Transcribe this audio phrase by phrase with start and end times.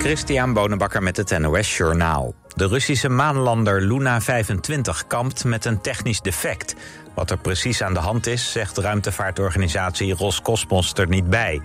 [0.00, 2.34] Christian Bonenbakker met het NOS Journaal.
[2.56, 6.74] De Russische maanlander Luna 25 kampt met een technisch defect.
[7.14, 11.60] Wat er precies aan de hand is, zegt ruimtevaartorganisatie Roscosmos er niet bij.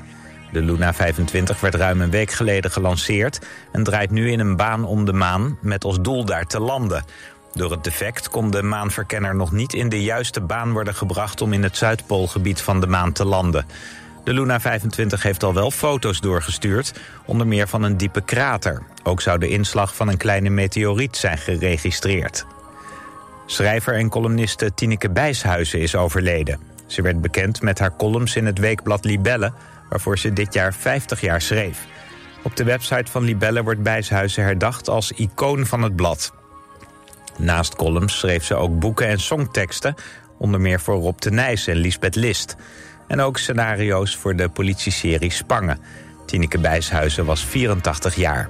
[0.51, 3.39] De Luna 25 werd ruim een week geleden gelanceerd...
[3.71, 7.05] en draait nu in een baan om de maan met als doel daar te landen.
[7.53, 11.41] Door het defect kon de maanverkenner nog niet in de juiste baan worden gebracht...
[11.41, 13.65] om in het Zuidpoolgebied van de maan te landen.
[14.25, 16.93] De Luna 25 heeft al wel foto's doorgestuurd,
[17.25, 18.81] onder meer van een diepe krater.
[19.03, 22.45] Ook zou de inslag van een kleine meteoriet zijn geregistreerd.
[23.45, 26.59] Schrijver en columniste Tineke Bijshuizen is overleden.
[26.85, 29.53] Ze werd bekend met haar columns in het weekblad Libelle...
[29.89, 31.85] waarvoor ze dit jaar 50 jaar schreef.
[32.43, 36.33] Op de website van Libelle wordt Bijshuizen herdacht als icoon van het blad.
[37.37, 39.95] Naast columns schreef ze ook boeken en songteksten...
[40.37, 42.55] onder meer voor Rob de Nijs en Lisbeth List...
[43.07, 45.79] En ook scenario's voor de politieserie Spangen.
[46.25, 48.49] Tineke Bijshuizen was 84 jaar.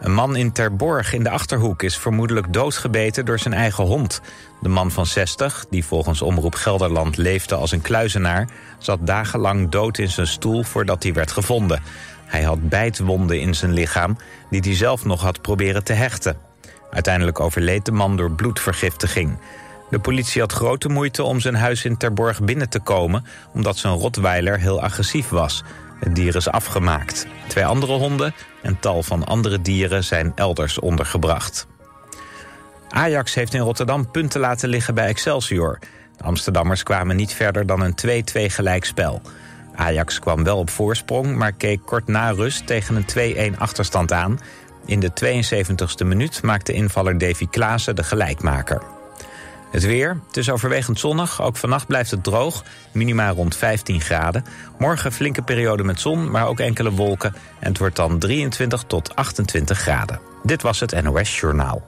[0.00, 4.20] Een man in Terborg in de Achterhoek is vermoedelijk doodgebeten door zijn eigen hond.
[4.60, 8.48] De man van 60, die volgens Omroep Gelderland leefde als een kluizenaar...
[8.78, 11.82] zat dagenlang dood in zijn stoel voordat hij werd gevonden.
[12.26, 14.16] Hij had bijtwonden in zijn lichaam
[14.50, 16.36] die hij zelf nog had proberen te hechten.
[16.90, 19.38] Uiteindelijk overleed de man door bloedvergiftiging.
[19.92, 23.24] De politie had grote moeite om zijn huis in Terborg binnen te komen...
[23.54, 25.62] omdat zijn rotweiler heel agressief was.
[26.00, 27.26] Het dier is afgemaakt.
[27.46, 31.66] Twee andere honden en tal van andere dieren zijn elders ondergebracht.
[32.88, 35.78] Ajax heeft in Rotterdam punten laten liggen bij Excelsior.
[36.16, 39.22] De Amsterdammers kwamen niet verder dan een 2-2 gelijkspel.
[39.74, 44.40] Ajax kwam wel op voorsprong, maar keek kort na rust tegen een 2-1 achterstand aan.
[44.86, 49.00] In de 72e minuut maakte invaller Davy Klaassen de gelijkmaker.
[49.72, 51.42] Het weer, het is overwegend zonnig.
[51.42, 54.44] Ook vannacht blijft het droog, minima rond 15 graden.
[54.78, 57.34] Morgen flinke periode met zon, maar ook enkele wolken.
[57.60, 60.20] En het wordt dan 23 tot 28 graden.
[60.42, 61.82] Dit was het NOS Journaal.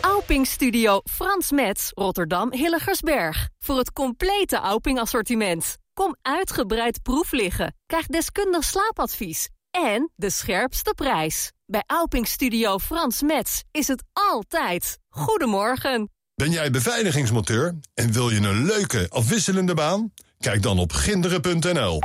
[0.00, 3.48] Auping Studio Frans Metz, Rotterdam Hilligersberg.
[3.58, 5.76] Voor het complete Auping assortiment.
[5.92, 7.74] Kom uitgebreid proef liggen.
[7.86, 9.48] Krijg deskundig slaapadvies.
[9.70, 11.52] En de scherpste prijs.
[11.74, 14.98] Bij Auping Studio Frans Metz is het altijd.
[15.08, 16.10] Goedemorgen.
[16.34, 20.12] Ben jij beveiligingsmonteur en wil je een leuke, afwisselende baan?
[20.38, 21.98] Kijk dan op ginderen.nl.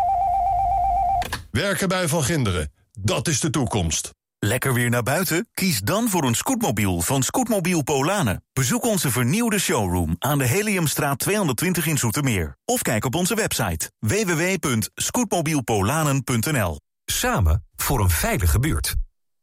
[1.52, 4.10] Werken bij Van Ginderen, dat is de toekomst.
[4.40, 5.48] Lekker weer naar buiten?
[5.54, 8.44] Kies dan voor een scootmobiel van Scootmobiel Polanen.
[8.54, 12.58] Bezoek onze vernieuwde showroom aan de Heliumstraat 220 in Zoetermeer.
[12.66, 16.80] Of kijk op onze website www.scootmobielpolanen.nl.
[17.06, 18.96] Samen voor een veilige buurt.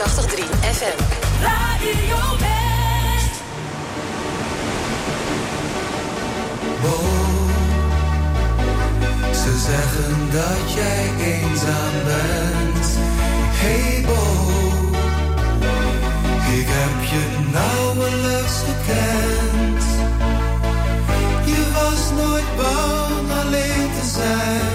[0.00, 0.98] 83 FM.
[1.42, 2.16] Radio
[6.84, 7.48] oh,
[9.32, 12.98] ze zeggen dat jij eenzaam bent.
[13.62, 14.48] Hey Bo,
[16.58, 19.84] ik heb je nauwelijks gekend.
[21.44, 24.69] Je was nooit bang alleen te zijn.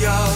[0.00, 0.35] Jou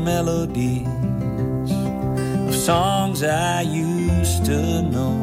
[0.00, 0.86] melodies
[2.48, 5.16] of songs I used to know.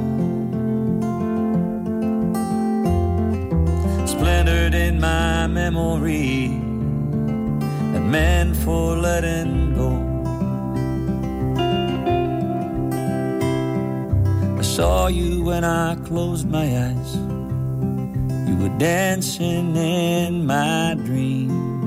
[4.06, 6.48] Splintered in my memory
[7.94, 9.92] that meant for letting go.
[14.58, 17.16] I saw you when I closed my eyes.
[18.48, 21.87] You were dancing in my dream.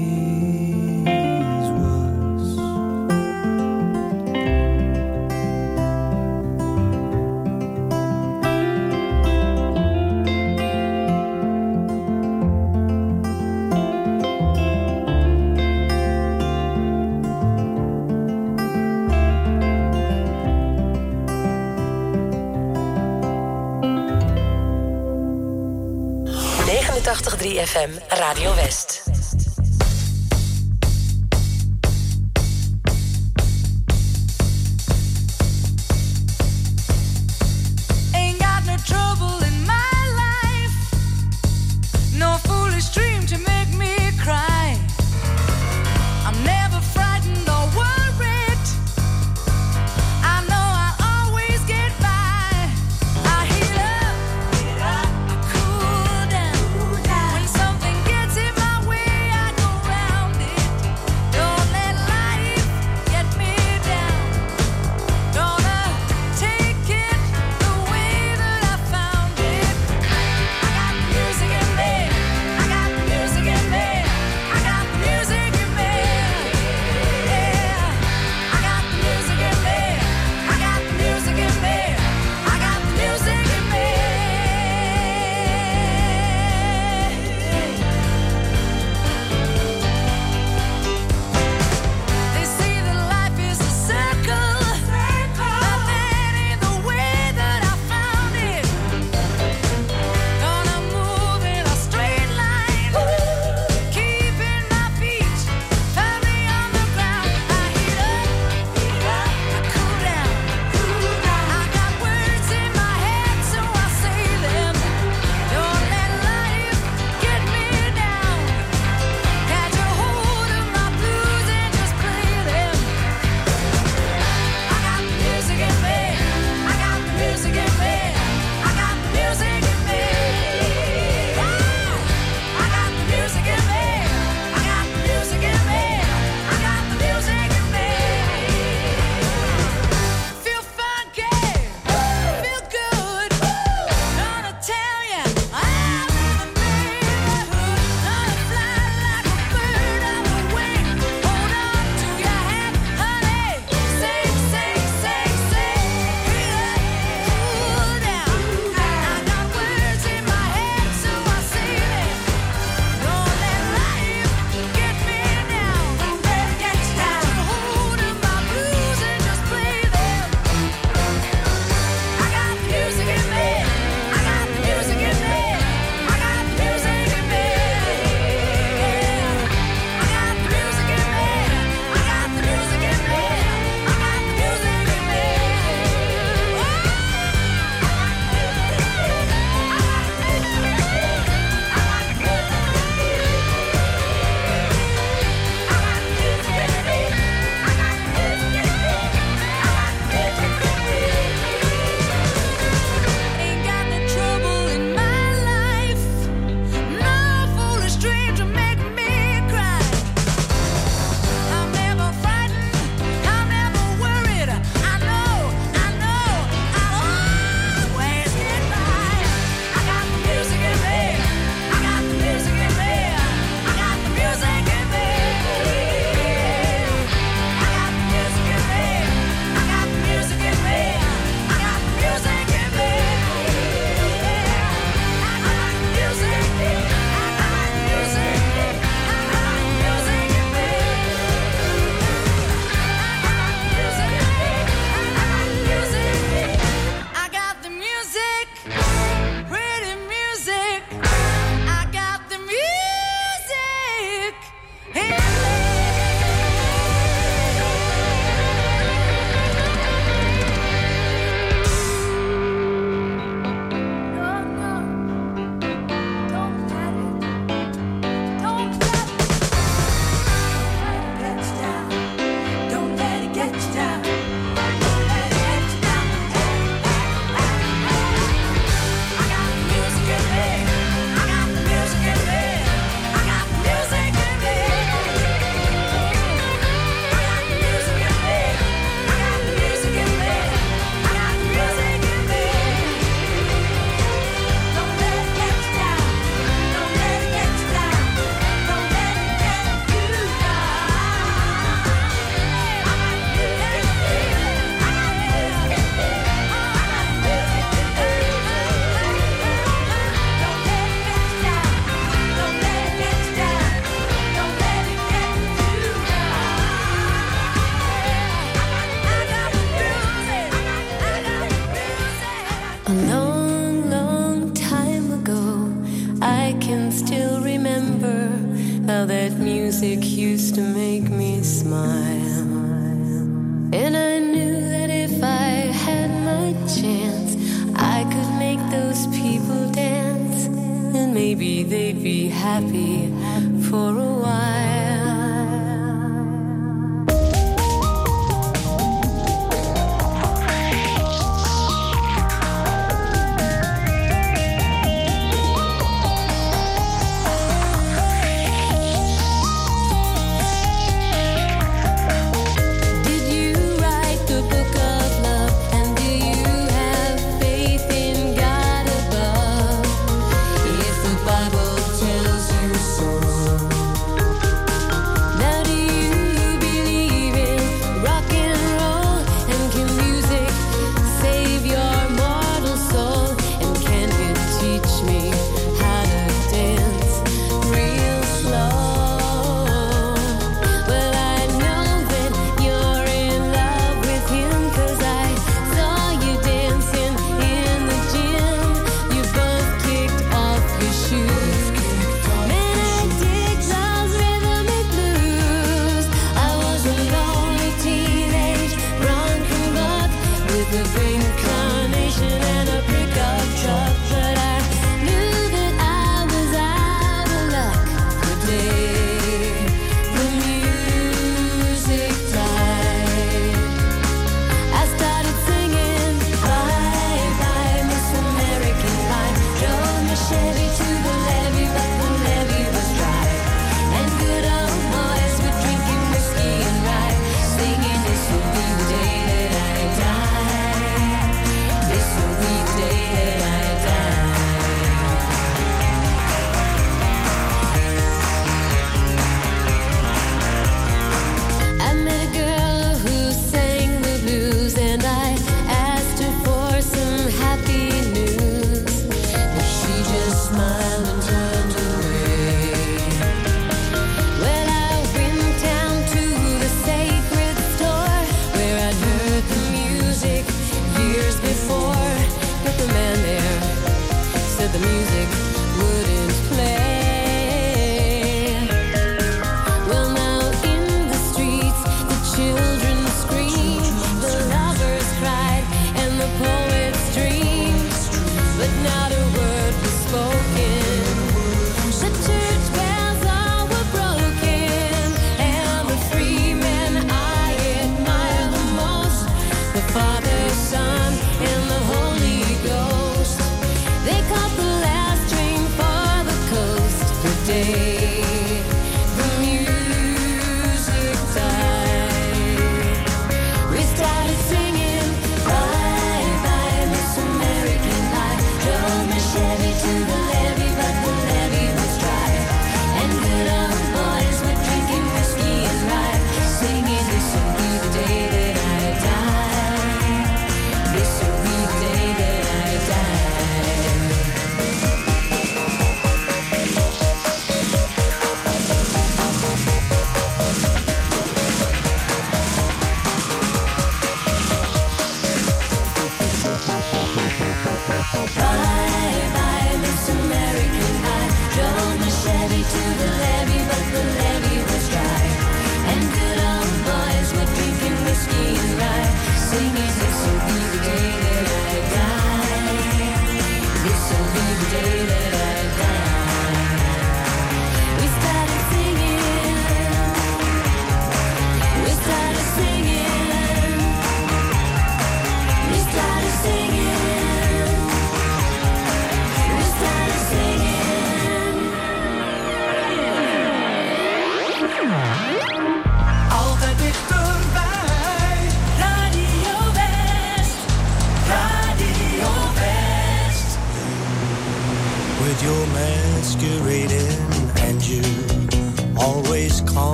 [27.41, 27.51] was.
[27.51, 29.00] 89.3 FM Radio West.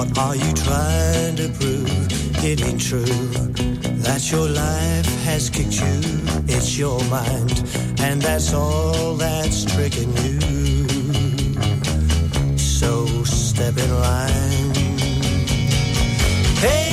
[0.00, 2.42] What are you trying to prove?
[2.42, 3.04] It ain't true
[4.06, 6.00] that your life has kicked you.
[6.54, 7.58] It's your mind,
[8.00, 10.38] and that's all that's tricking you.
[12.56, 14.74] So step in line.
[16.64, 16.89] Hey,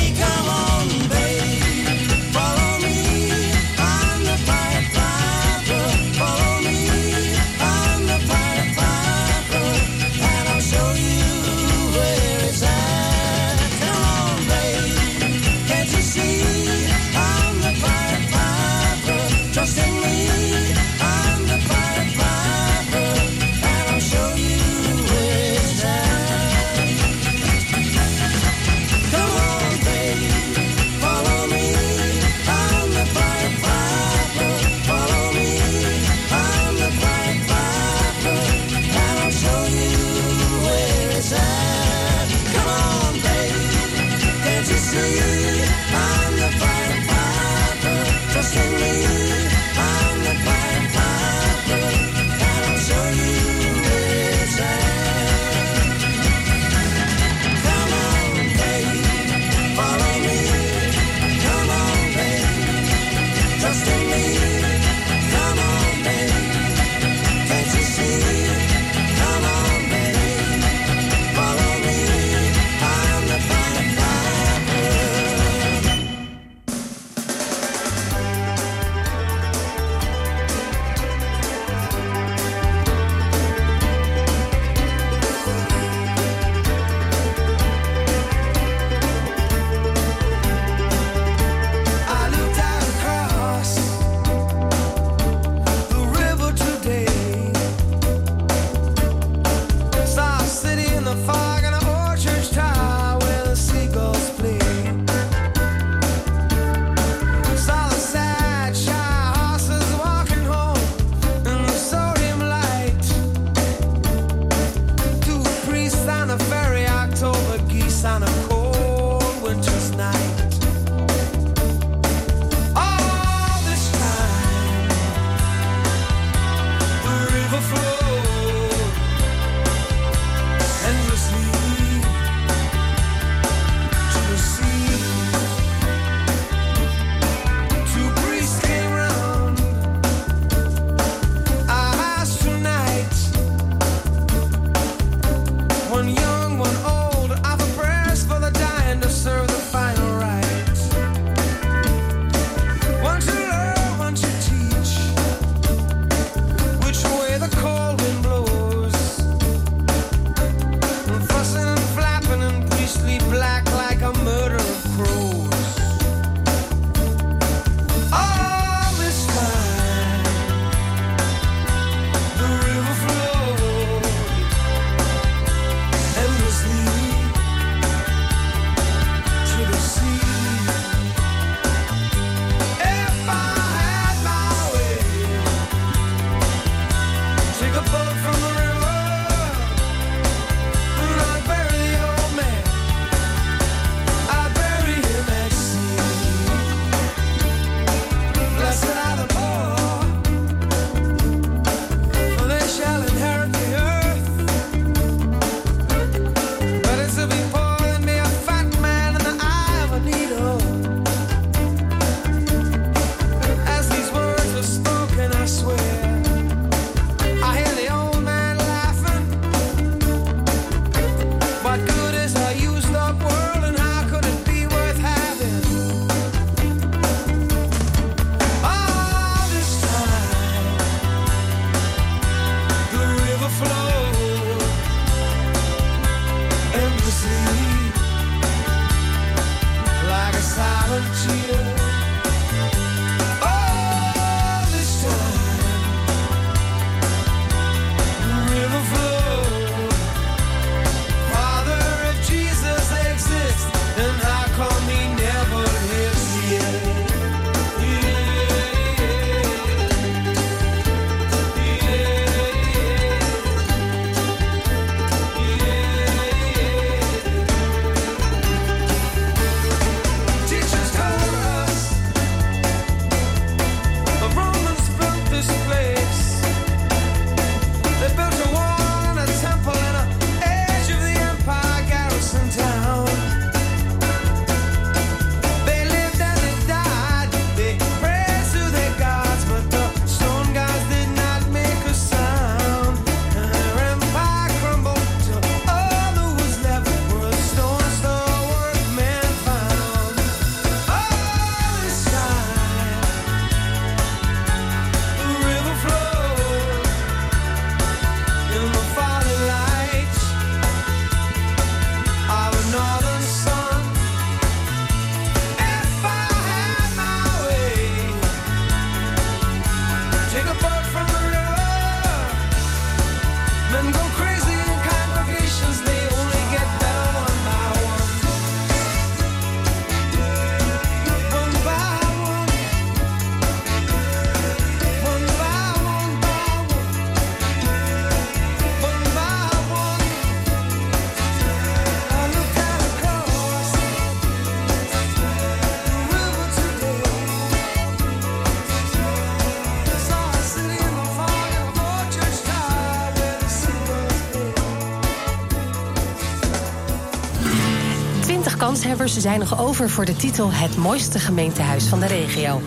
[359.18, 362.62] kanshebbers zijn nog over voor de titel Het mooiste gemeentehuis van de regio.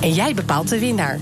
[0.00, 1.18] En jij bepaalt de winnaar.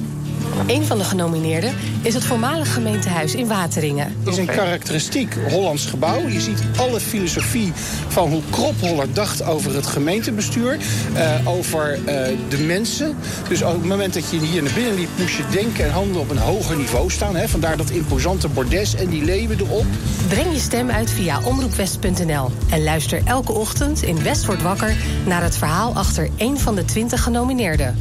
[0.66, 4.14] Een van de genomineerden is het voormalig gemeentehuis in Wateringen.
[4.18, 6.28] Het is een karakteristiek Hollands gebouw.
[6.28, 7.72] Je ziet alle filosofie
[8.08, 10.78] van hoe Kropholler dacht over het gemeentebestuur.
[11.14, 13.16] eh, over eh, de mensen.
[13.48, 15.08] Dus op het moment dat je hier naar binnen liep...
[15.18, 17.36] moest je denken en handelen op een hoger niveau staan.
[17.36, 17.48] Hè?
[17.48, 19.84] Vandaar dat imposante bordes en die leeuwen erop.
[20.28, 22.50] Breng je stem uit via omroepwest.nl.
[22.70, 24.96] En luister elke ochtend in West wordt wakker...
[25.26, 27.96] naar het verhaal achter één van de 20 genomineerden.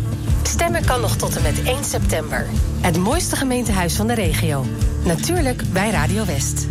[0.57, 2.45] Stemmen kan nog tot en met 1 september.
[2.81, 4.65] Het mooiste gemeentehuis van de regio.
[5.03, 6.67] Natuurlijk bij Radio West.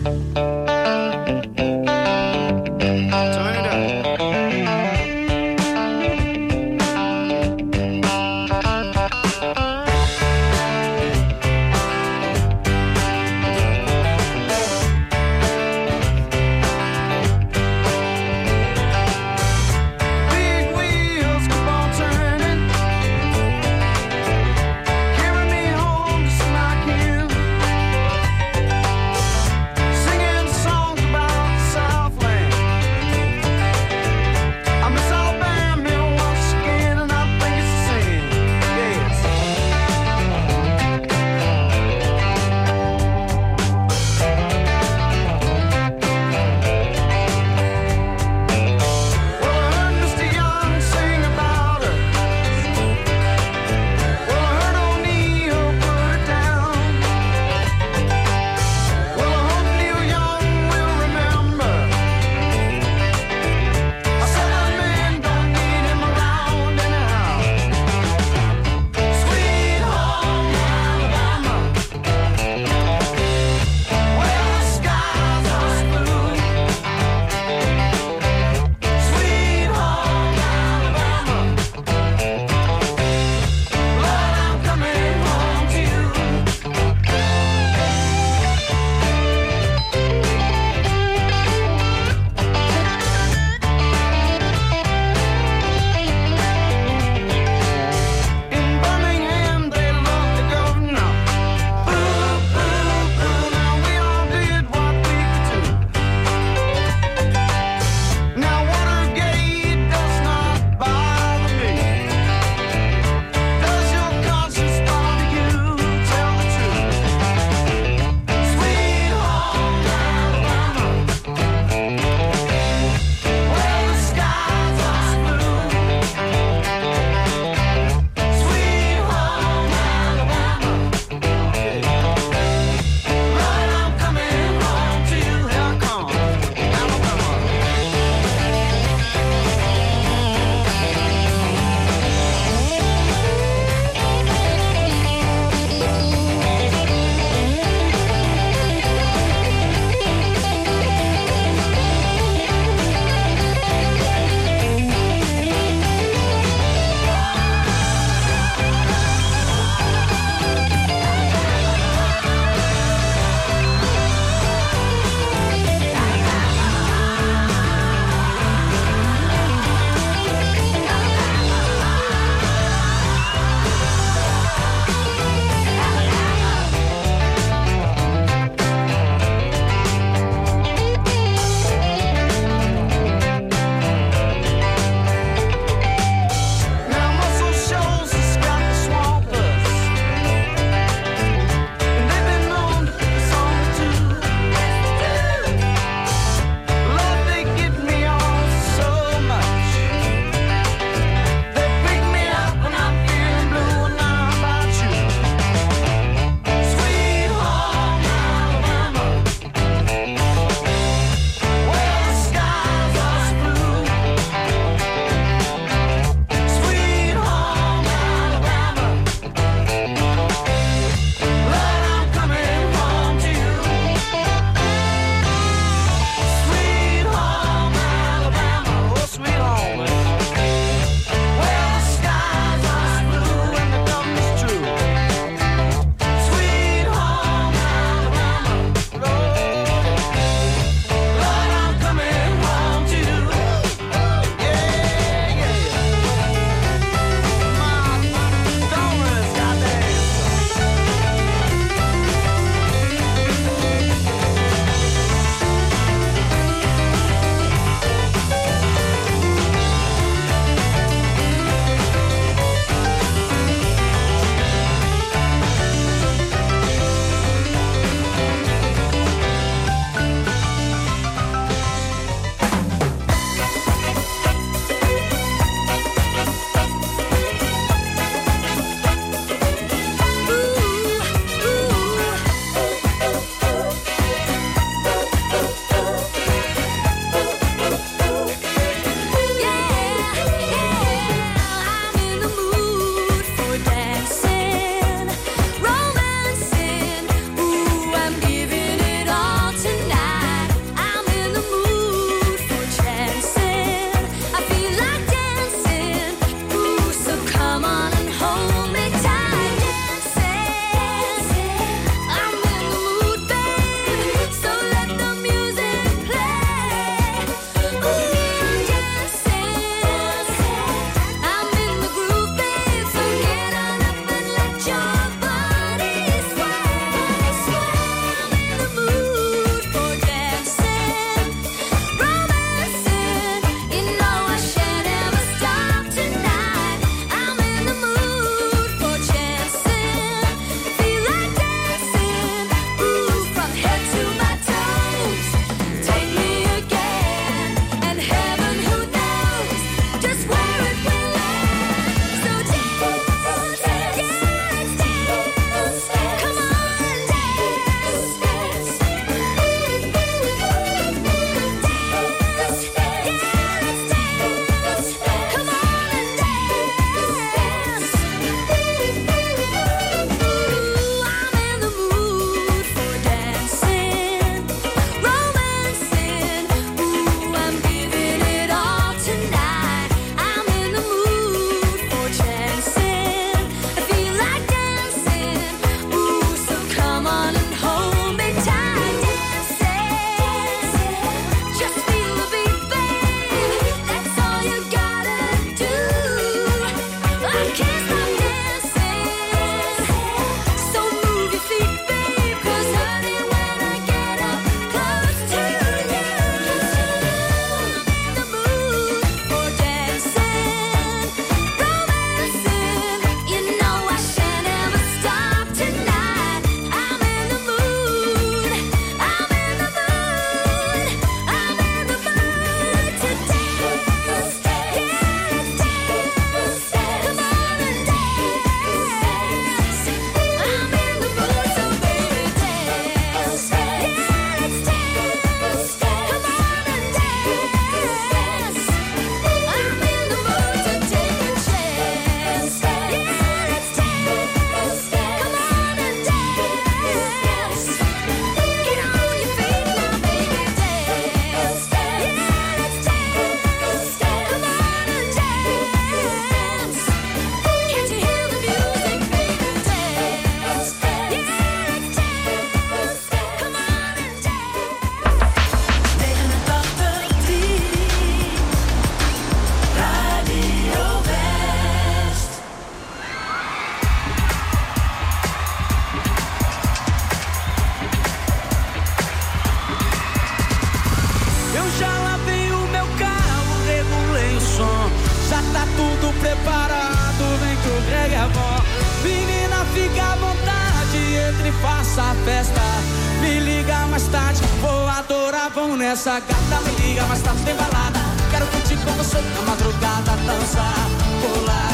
[495.75, 496.61] Nessa gata.
[496.65, 497.99] Me liga mais tarde, tem balada.
[498.31, 500.89] Quero curtir com você na madrugada, dançar,
[501.23, 501.73] pular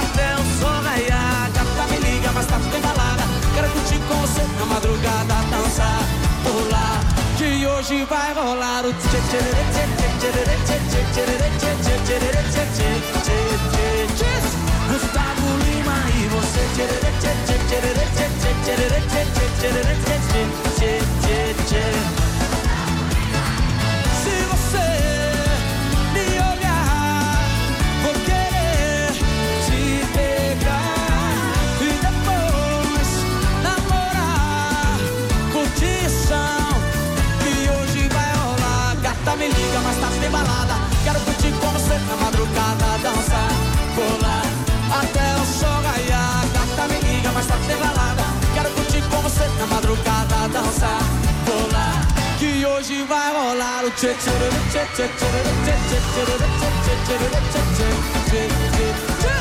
[0.00, 1.50] até o sol raiar.
[1.54, 3.22] Gata, me liga mais tarde, tem balada.
[3.54, 6.02] Quero curtir com você na madrugada, dançar,
[6.42, 7.00] pular.
[7.38, 12.04] Que hoje vai rolar o tchê tchê tchê tchê tchê tchê tchê tchê
[13.24, 13.40] tchê
[14.16, 14.32] tchê
[14.90, 20.42] Gustavo Lima e você tchê tchê tchê tchê tchê tchê tchê tchê tchê tchê
[20.76, 22.19] tchê tchê tchê
[39.40, 40.74] me liga, mas tá tem balada.
[41.02, 43.50] Quero curtir com você na madrugada, dançar,
[43.96, 44.44] pular
[45.00, 46.44] até o sol raiar.
[46.52, 48.24] Gata me liga, mas tá tem balada.
[48.52, 51.00] Quero curtir com você na madrugada, dançar,
[51.46, 52.06] pular.
[52.38, 54.30] Que hoje vai rolar o tchê tchê
[54.72, 57.24] tchê tchê tchê tchê tchê tchê tchê
[57.80, 59.36] tchê tchê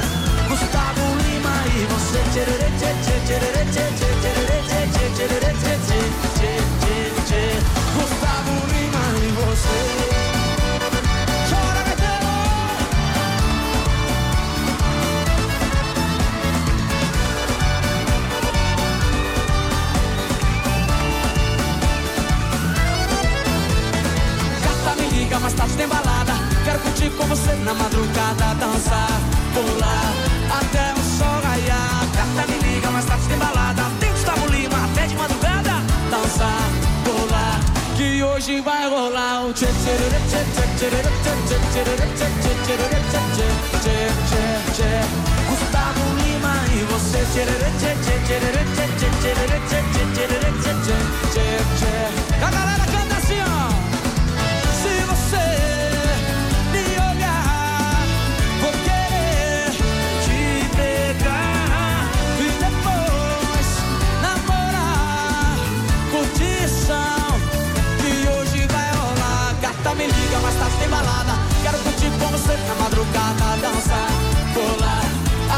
[0.47, 2.43] Gustavo Lima e você tchê
[2.79, 6.28] tchê tchê tchê tchê tchê tchê tchê tchê tchê tchê
[25.49, 26.33] mais tarde tem balada.
[26.63, 29.19] Quero curtir com você na madrugada, dançar,
[29.53, 30.13] pular
[30.59, 32.05] até o sol raiar.
[32.13, 33.83] Gata me liga, mais tarde tem balada.
[33.99, 35.81] Tem Gustavo Lima até de madrugada,
[36.11, 36.69] dançar,
[37.03, 37.59] pular.
[37.97, 39.97] Que hoje vai rolar o tchê tchê
[40.29, 42.13] tchê tchê tchê tchê tchê tchê tchê
[42.59, 43.47] tchê tchê tchê
[43.81, 43.97] tchê
[44.29, 44.43] tchê
[44.75, 44.91] tchê
[45.49, 50.37] Gustavo Lima e você tchê tchê tchê tchê tchê tchê tchê tchê tchê
[50.85, 50.97] tchê
[51.33, 51.47] tchê
[51.79, 51.95] tchê
[52.45, 52.98] A
[70.99, 71.33] balada.
[71.63, 74.09] Quero curtir com você na madrugada, dançar,
[74.53, 75.05] pular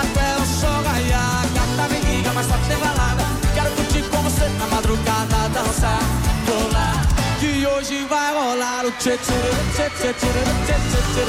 [0.02, 1.46] até o sol raiar.
[1.54, 3.24] Gata me liga, mais tarde tem balada.
[3.54, 6.02] Quero curtir com você na madrugada, dançar,
[6.46, 7.02] pular.
[7.40, 9.40] Que hoje vai rolar o tchê tchê
[9.76, 10.32] tchê tchê tchê
[10.62, 11.24] tchê tchê tchê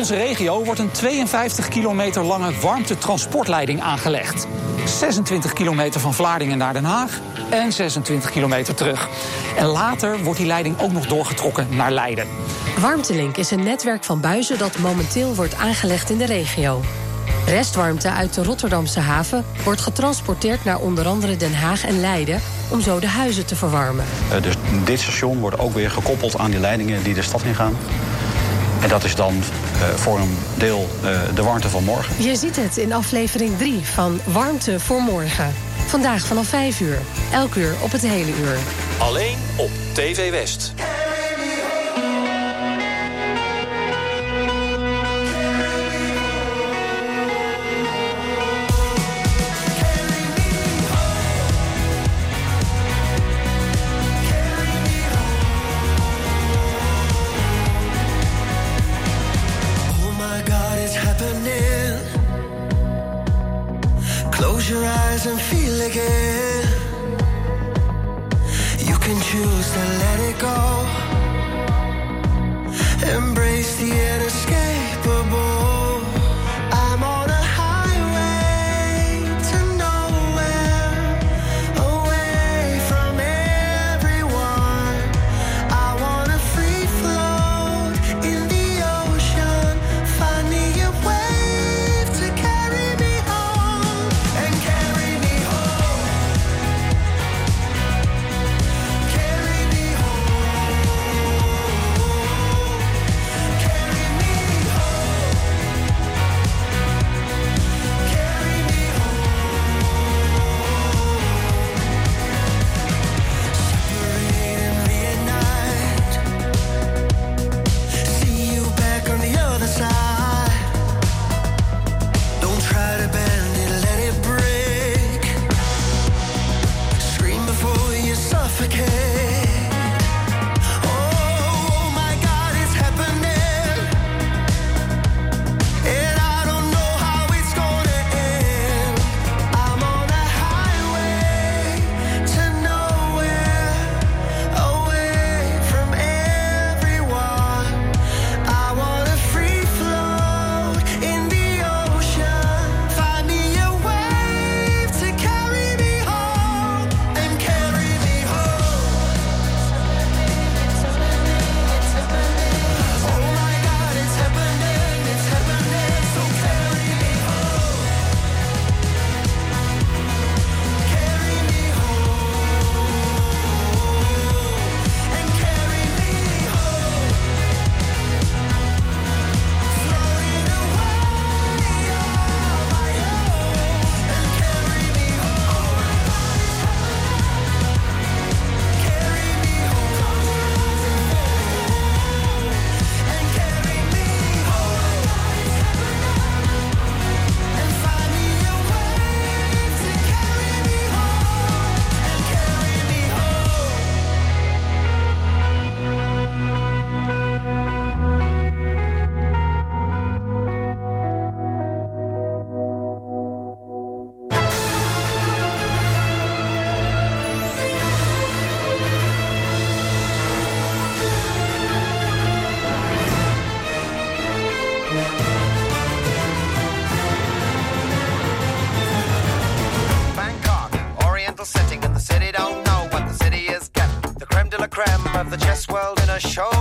[0.09, 4.47] onze regio wordt een 52 kilometer lange warmtetransportleiding aangelegd.
[4.85, 9.09] 26 kilometer van Vlaardingen naar Den Haag en 26 kilometer terug.
[9.57, 12.27] En later wordt die leiding ook nog doorgetrokken naar Leiden.
[12.79, 16.81] Warmtelink is een netwerk van buizen dat momenteel wordt aangelegd in de regio.
[17.45, 22.81] Restwarmte uit de Rotterdamse haven wordt getransporteerd naar onder andere Den Haag en Leiden om
[22.81, 24.05] zo de huizen te verwarmen.
[24.31, 24.55] Eh, dus
[24.85, 27.75] dit station wordt ook weer gekoppeld aan die leidingen die de stad ingaan.
[28.81, 32.23] En dat is dan eh, voor een deel eh, de warmte van morgen.
[32.23, 35.53] Je ziet het in aflevering 3 van Warmte voor Morgen.
[35.87, 36.99] Vandaag vanaf 5 uur.
[37.31, 38.57] Elk uur op het hele uur.
[38.97, 40.73] Alleen op TV West.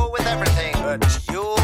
[0.07, 1.58] with everything, but you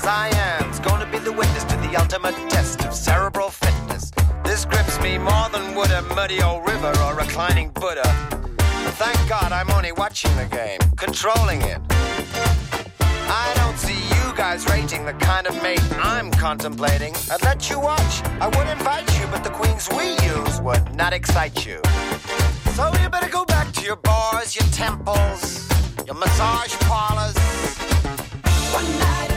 [0.00, 4.10] Science, gonna be the witness to the ultimate test of cerebral fitness.
[4.42, 8.08] This grips me more than would a muddy old river or reclining Buddha.
[8.96, 11.80] Thank God I'm only watching the game, controlling it.
[13.28, 17.14] I don't see you guys rating the kind of mate I'm contemplating.
[17.30, 21.12] I'd let you watch, I would invite you, but the queens we use would not
[21.12, 21.78] excite you.
[22.72, 25.68] So you better go back to your bars, your temples,
[26.06, 27.36] your massage parlors.
[28.72, 29.29] One night.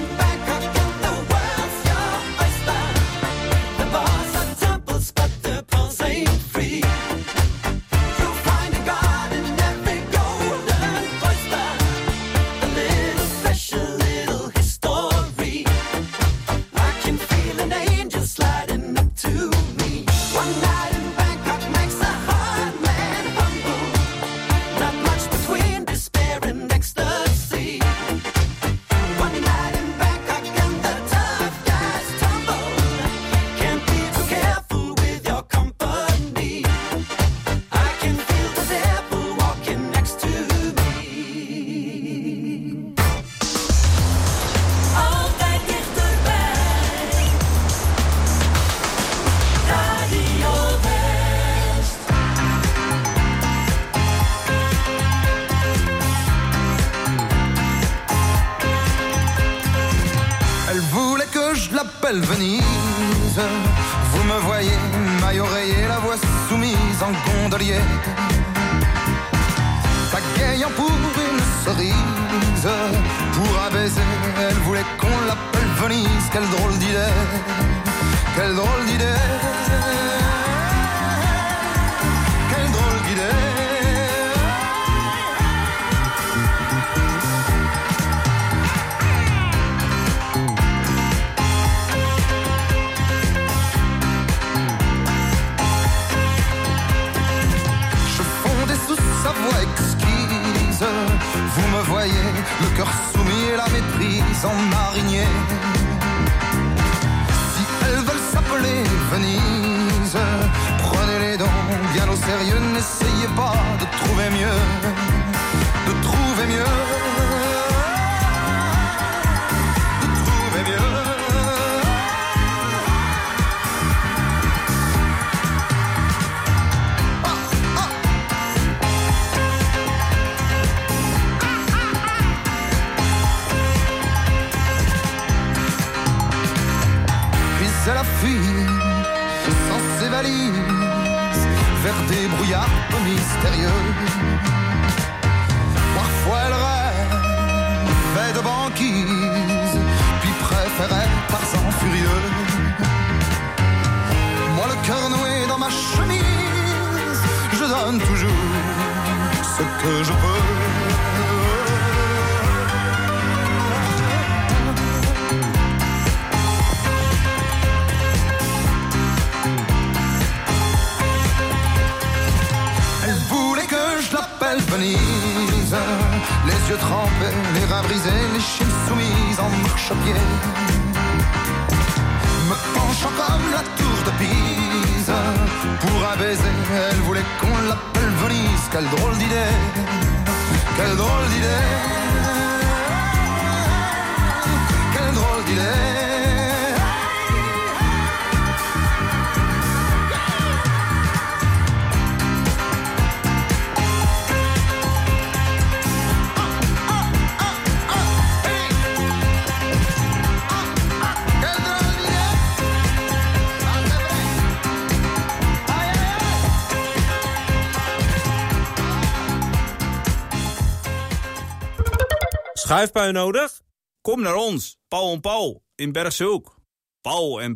[222.73, 223.61] Schuifpui nodig?
[224.01, 226.55] Kom naar ons, Paul en Paul, in Bergshoek.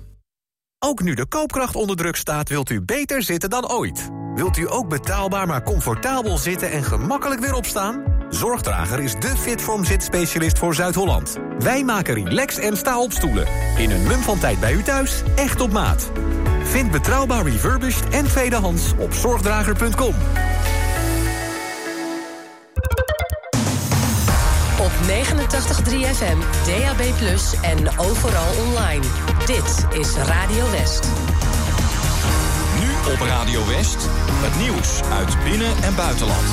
[0.79, 4.09] Ook nu de koopkracht onder druk staat, wilt u beter zitten dan ooit.
[4.35, 8.18] Wilt u ook betaalbaar maar comfortabel zitten en gemakkelijk weer opstaan?
[8.29, 11.37] Zorgdrager is de Fitform zitspecialist voor Zuid-Holland.
[11.59, 13.47] Wij maken relax en sta-opstoelen.
[13.77, 16.11] In een mum van tijd bij u thuis, echt op maat.
[16.63, 20.13] Vind betrouwbaar refurbished en tweedehands op zorgdrager.com.
[24.79, 27.01] Op 89.3 FM, DAB+,
[27.61, 29.05] en overal online.
[29.45, 31.07] Dit is Radio West.
[32.79, 36.47] Nu op Radio West, het nieuws uit binnen- en buitenland.